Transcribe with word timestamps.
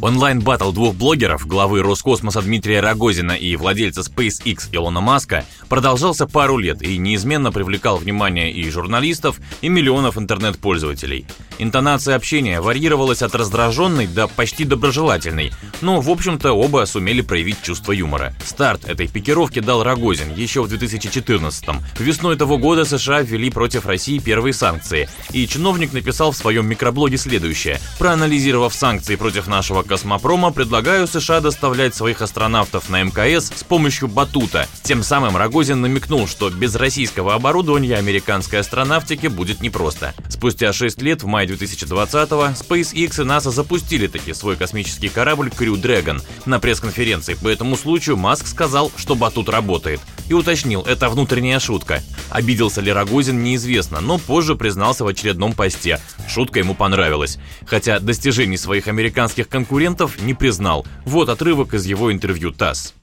Онлайн-баттл 0.00 0.70
двух 0.70 0.94
блогеров, 0.94 1.44
главы 1.46 1.82
Роскосмоса 1.82 2.40
Дмитрия 2.40 2.80
Рогозина 2.80 3.32
и 3.32 3.56
владельца 3.56 4.02
SpaceX 4.02 4.68
Илона 4.70 5.00
Маска, 5.00 5.44
продолжался 5.68 6.28
пару 6.28 6.56
лет 6.56 6.82
и 6.82 6.98
неизменно 6.98 7.50
привлекал 7.50 7.96
внимание 7.96 8.52
и 8.52 8.70
журналистов, 8.70 9.40
и 9.60 9.68
миллионов 9.68 10.16
интернет-пользователей. 10.16 11.26
Интонация 11.58 12.14
общения 12.14 12.60
варьировалась 12.60 13.22
от 13.22 13.34
раздраженной 13.34 14.06
до 14.06 14.28
почти 14.28 14.64
доброжелательной, 14.64 15.52
но, 15.80 16.00
в 16.00 16.08
общем-то, 16.10 16.52
оба 16.52 16.84
сумели 16.86 17.20
проявить 17.20 17.62
чувство 17.62 17.90
юмора. 17.90 18.32
Старт 18.44 18.88
этой 18.88 19.08
пикировки 19.08 19.58
дал 19.58 19.82
Рогозин 19.82 20.32
еще 20.32 20.62
в 20.62 20.72
2014-м. 20.72 21.82
Весной 21.98 22.36
того 22.36 22.58
года 22.58 22.84
США 22.84 23.22
ввели 23.22 23.50
против 23.50 23.86
России 23.86 24.20
первые 24.20 24.52
санкции, 24.52 25.08
и 25.32 25.48
чиновник 25.48 25.92
написал 25.92 26.30
в 26.30 26.36
своем 26.36 26.68
микроблоге 26.68 27.16
следующее. 27.16 27.80
Проанализировав 27.98 28.72
санкции 28.72 29.16
против 29.16 29.48
нашего 29.48 29.82
космопрома, 29.88 30.52
предлагаю 30.52 31.08
США 31.08 31.40
доставлять 31.40 31.94
своих 31.94 32.22
астронавтов 32.22 32.88
на 32.88 33.02
МКС 33.02 33.50
с 33.56 33.64
помощью 33.64 34.06
батута. 34.06 34.68
Тем 34.84 35.02
самым 35.02 35.36
Рогозин 35.36 35.80
намекнул, 35.80 36.28
что 36.28 36.50
без 36.50 36.76
российского 36.76 37.34
оборудования 37.34 37.96
американской 37.96 38.60
астронавтике 38.60 39.28
будет 39.28 39.60
непросто. 39.60 40.14
Спустя 40.28 40.72
6 40.72 41.02
лет, 41.02 41.22
в 41.24 41.26
мае 41.26 41.48
2020-го, 41.48 42.44
SpaceX 42.44 42.92
и 42.94 43.06
NASA 43.26 43.50
запустили 43.50 44.06
таки 44.06 44.34
свой 44.34 44.56
космический 44.56 45.08
корабль 45.08 45.48
Crew 45.48 45.74
Dragon. 45.74 46.22
На 46.46 46.60
пресс-конференции 46.60 47.34
по 47.34 47.48
этому 47.48 47.76
случаю 47.76 48.16
Маск 48.16 48.46
сказал, 48.46 48.92
что 48.96 49.16
батут 49.16 49.48
работает. 49.48 50.00
И 50.28 50.34
уточнил, 50.34 50.82
это 50.82 51.08
внутренняя 51.08 51.58
шутка. 51.58 52.02
Обиделся 52.30 52.80
ли 52.80 52.92
Рогозин, 52.92 53.42
неизвестно, 53.42 54.00
но 54.00 54.18
позже 54.18 54.54
признался 54.54 55.04
в 55.04 55.08
очередном 55.08 55.54
посте. 55.54 55.98
Шутка 56.28 56.58
ему 56.58 56.74
понравилась. 56.74 57.38
Хотя 57.66 58.00
достижений 58.00 58.56
своих 58.56 58.86
американских 58.86 59.48
конкурентов 59.48 60.20
не 60.20 60.34
признал. 60.34 60.86
Вот 61.04 61.28
отрывок 61.28 61.74
из 61.74 61.86
его 61.86 62.12
интервью 62.12 62.52
ТАСС. 62.52 62.94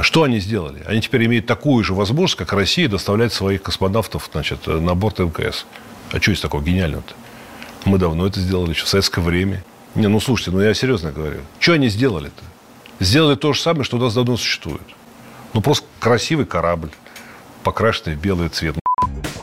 Что 0.00 0.24
они 0.24 0.40
сделали? 0.40 0.82
Они 0.86 1.00
теперь 1.00 1.26
имеют 1.26 1.46
такую 1.46 1.84
же 1.84 1.94
возможность, 1.94 2.38
как 2.38 2.52
Россия, 2.52 2.88
доставлять 2.88 3.32
своих 3.32 3.62
космонавтов 3.62 4.28
значит, 4.32 4.66
на 4.66 4.94
борт 4.94 5.20
МКС. 5.20 5.66
А 6.10 6.20
что 6.20 6.32
есть 6.32 6.42
такого 6.42 6.62
гениального-то? 6.62 7.14
Мы 7.84 7.98
давно 7.98 8.26
это 8.26 8.40
сделали, 8.40 8.70
еще 8.70 8.84
в 8.84 8.88
советское 8.88 9.20
время. 9.20 9.64
Не, 9.94 10.08
ну 10.08 10.20
слушайте, 10.20 10.50
ну 10.50 10.60
я 10.60 10.74
серьезно 10.74 11.12
говорю. 11.12 11.40
Что 11.60 11.72
они 11.72 11.88
сделали-то? 11.88 12.42
Сделали 13.00 13.36
то 13.36 13.52
же 13.52 13.60
самое, 13.60 13.84
что 13.84 13.96
у 13.96 14.00
нас 14.00 14.14
давно 14.14 14.36
существует. 14.36 14.82
Ну 15.54 15.60
просто 15.60 15.86
красивый 16.00 16.44
корабль, 16.44 16.90
покрашенный 17.68 18.16
в 18.16 18.20
белый 18.20 18.48
цвет. 18.48 18.76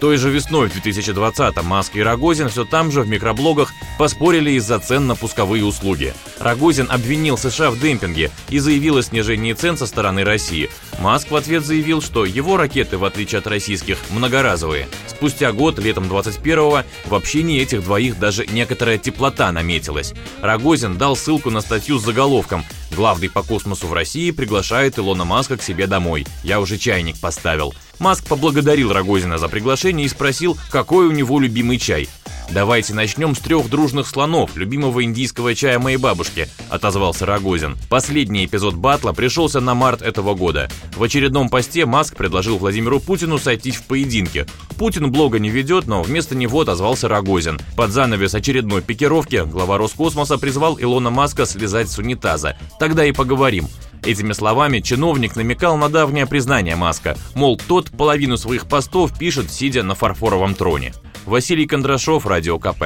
Той 0.01 0.17
же 0.17 0.31
весной 0.31 0.67
в 0.67 0.75
2020-м 0.75 1.63
Маск 1.63 1.95
и 1.95 2.01
Рогозин 2.01 2.49
все 2.49 2.65
там 2.65 2.91
же 2.91 3.01
в 3.01 3.07
микроблогах 3.07 3.71
поспорили 3.99 4.51
из-за 4.51 4.79
цен 4.79 5.05
на 5.05 5.15
пусковые 5.15 5.63
услуги. 5.63 6.13
Рогозин 6.39 6.87
обвинил 6.89 7.37
США 7.37 7.69
в 7.69 7.79
демпинге 7.79 8.31
и 8.49 8.57
заявил 8.57 8.97
о 8.97 9.03
снижении 9.03 9.53
цен 9.53 9.77
со 9.77 9.85
стороны 9.85 10.23
России. 10.23 10.71
Маск 10.99 11.29
в 11.29 11.35
ответ 11.35 11.63
заявил, 11.63 12.01
что 12.01 12.25
его 12.25 12.57
ракеты, 12.57 12.97
в 12.97 13.05
отличие 13.05 13.39
от 13.39 13.47
российских, 13.47 13.99
многоразовые. 14.09 14.87
Спустя 15.07 15.51
год, 15.51 15.77
летом 15.77 16.05
21-го, 16.05 16.83
в 17.05 17.15
общении 17.15 17.61
этих 17.61 17.83
двоих 17.83 18.17
даже 18.17 18.47
некоторая 18.47 18.97
теплота 18.97 19.51
наметилась. 19.51 20.15
Рогозин 20.41 20.97
дал 20.97 21.15
ссылку 21.15 21.51
на 21.51 21.61
статью 21.61 21.99
с 21.99 22.03
заголовком 22.03 22.65
Главный 22.95 23.29
по 23.29 23.43
космосу 23.43 23.87
в 23.87 23.93
России 23.93 24.31
приглашает 24.31 24.97
Илона 24.97 25.25
Маска 25.25 25.57
к 25.57 25.61
себе 25.61 25.85
домой. 25.85 26.25
Я 26.43 26.61
уже 26.61 26.77
чайник 26.77 27.19
поставил. 27.19 27.73
Маск 27.99 28.25
поблагодарил 28.25 28.93
Рогозина 28.93 29.37
за 29.37 29.49
приглашение 29.49 30.05
и 30.05 30.09
спросил, 30.09 30.57
какой 30.71 31.07
у 31.07 31.11
него 31.11 31.39
любимый 31.39 31.77
чай. 31.77 32.07
«Давайте 32.51 32.93
начнем 32.93 33.35
с 33.35 33.39
трех 33.39 33.69
дружных 33.69 34.07
слонов, 34.07 34.55
любимого 34.55 35.03
индийского 35.03 35.55
чая 35.55 35.79
моей 35.79 35.97
бабушки»,– 35.97 36.47
отозвался 36.69 37.25
Рогозин. 37.25 37.75
Последний 37.89 38.45
эпизод 38.45 38.75
батла 38.75 39.13
пришелся 39.13 39.59
на 39.59 39.73
март 39.73 40.01
этого 40.01 40.35
года. 40.35 40.69
В 40.95 41.03
очередном 41.03 41.49
посте 41.49 41.85
Маск 41.85 42.15
предложил 42.15 42.57
Владимиру 42.57 42.99
Путину 42.99 43.39
сойтись 43.39 43.75
в 43.75 43.83
поединке. 43.83 44.45
Путин 44.77 45.11
блога 45.11 45.39
не 45.39 45.49
ведет, 45.49 45.87
но 45.87 46.01
вместо 46.03 46.35
него 46.35 46.61
отозвался 46.61 47.07
Рогозин. 47.07 47.59
Под 47.75 47.91
занавес 47.91 48.35
очередной 48.35 48.81
пикировки 48.81 49.43
глава 49.45 49.77
Роскосмоса 49.77 50.37
призвал 50.37 50.79
Илона 50.79 51.09
Маска 51.09 51.45
слезать 51.45 51.89
с 51.89 51.97
унитаза. 51.97 52.57
Тогда 52.79 53.05
и 53.05 53.11
поговорим. 53.11 53.67
Этими 54.03 54.33
словами 54.33 54.81
чиновник 54.81 55.35
намекал 55.35 55.77
на 55.77 55.89
давнее 55.89 56.27
признание 56.27 56.75
Маска, 56.75 57.17
мол, 57.33 57.59
тот 57.67 57.89
половину 57.89 58.37
своих 58.37 58.67
постов 58.67 59.17
пишет, 59.17 59.51
сидя 59.51 59.81
на 59.81 59.95
фарфоровом 59.95 60.53
троне. 60.53 60.93
Василий 61.25 61.65
Кондрашов, 61.65 62.27
Радио 62.27 62.59
КП. 62.59 62.83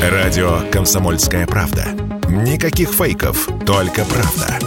Радио 0.00 0.60
«Комсомольская 0.70 1.46
правда». 1.46 1.88
Никаких 2.28 2.90
фейков, 2.90 3.48
только 3.66 4.04
правда. 4.04 4.58